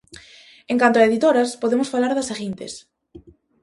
[0.71, 2.73] En canto a editoras, podemos falar das seguintes.